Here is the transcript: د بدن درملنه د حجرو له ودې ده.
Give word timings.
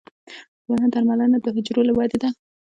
د 0.63 0.65
بدن 0.69 0.89
درملنه 0.93 1.37
د 1.41 1.45
حجرو 1.55 1.81
له 1.87 1.93
ودې 1.97 2.17
ده. 2.23 2.29